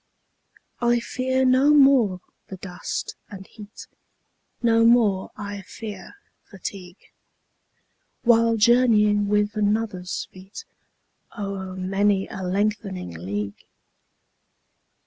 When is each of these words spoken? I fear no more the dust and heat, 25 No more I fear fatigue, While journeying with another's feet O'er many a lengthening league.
I 0.79 0.99
fear 0.99 1.45
no 1.45 1.75
more 1.75 2.21
the 2.47 2.57
dust 2.57 3.15
and 3.29 3.45
heat, 3.45 3.85
25 4.61 4.63
No 4.63 4.83
more 4.83 5.29
I 5.37 5.61
fear 5.61 6.15
fatigue, 6.49 6.97
While 8.23 8.57
journeying 8.57 9.27
with 9.27 9.53
another's 9.55 10.27
feet 10.33 10.65
O'er 11.37 11.75
many 11.75 12.27
a 12.27 12.41
lengthening 12.41 13.11
league. 13.11 13.63